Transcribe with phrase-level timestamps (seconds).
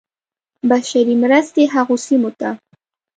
[0.69, 2.49] بشري مرستې هغو سیمو ته.